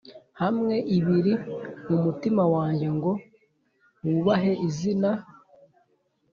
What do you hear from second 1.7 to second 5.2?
mu mutima wanjye ngo wubahe izina